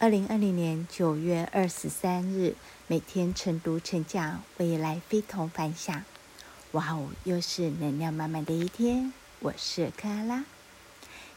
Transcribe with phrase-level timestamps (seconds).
[0.00, 2.54] 二零二零年九月二十三日，
[2.86, 6.04] 每天晨读晨讲，未来非同凡响。
[6.70, 9.12] 哇哦，又是能量满满的一天。
[9.40, 10.44] 我是克拉拉，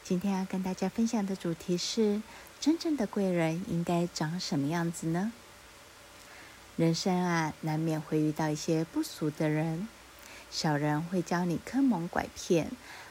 [0.04, 2.22] 今天要跟大家分享的主题是：
[2.60, 5.32] 真正的贵人应该长什么样子呢？
[6.76, 9.88] 人生啊，难免会遇到一些不俗的人，
[10.52, 12.70] 小人会教你坑蒙拐骗，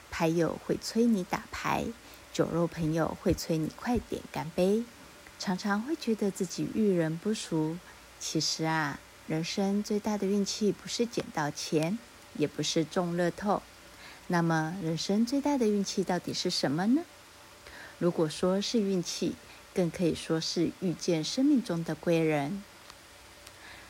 [0.09, 1.87] 牌友会催你打牌，
[2.31, 4.85] 酒肉朋友会催你快点干杯。
[5.41, 7.75] 常常会觉得自己遇人不淑，
[8.19, 11.97] 其实啊，人生最大的运气不是捡到钱，
[12.35, 13.63] 也不是中乐透。
[14.27, 17.01] 那么，人生最大的运气到底是什么呢？
[17.97, 19.33] 如果说是运气，
[19.73, 22.63] 更可以说是遇见生命中的贵人。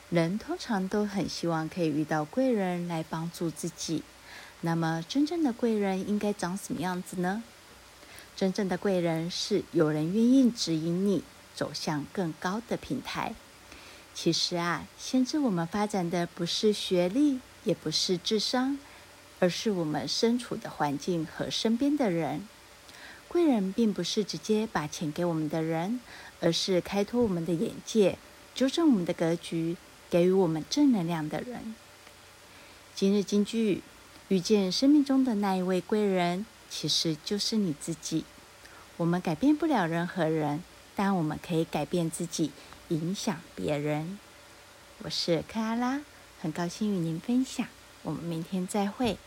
[0.09, 4.03] 人通常都很希望可以遇到贵人来帮助自己。
[4.61, 7.43] 那么，真正的贵人应该长什么样子呢？
[8.37, 11.21] 真正的贵人是有人愿意指引你。
[11.55, 13.33] 走向更高的平台。
[14.13, 18.77] 其实啊，限制我们发展的不是学历，也不是智商，
[19.39, 22.47] 而是我们身处的环境和身边的人。
[23.27, 26.01] 贵人并不是直接把钱给我们的人，
[26.41, 28.17] 而是开拓我们的眼界、
[28.53, 29.77] 纠正我们的格局、
[30.09, 31.73] 给予我们正能量的人。
[32.93, 33.81] 今日金句：
[34.27, 38.25] 遇见生命中的那一位贵人，其实就是你自己。
[38.97, 40.61] 我们改变不了任何人。
[40.95, 42.51] 但我们可以改变自己，
[42.89, 44.19] 影响别人。
[44.99, 46.01] 我是克拉拉，
[46.41, 47.67] 很高兴与您分享。
[48.03, 49.17] 我们明天再会。